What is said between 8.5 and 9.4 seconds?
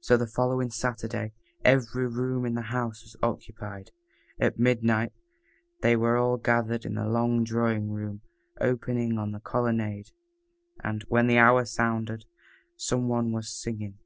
opening on the